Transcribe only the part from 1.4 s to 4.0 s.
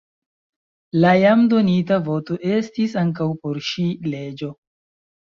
donita voto estis ankaŭ por ŝi